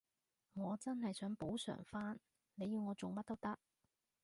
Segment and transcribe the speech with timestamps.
[0.55, 2.19] 我真係想補償返，
[2.55, 3.59] 你要我做乜都得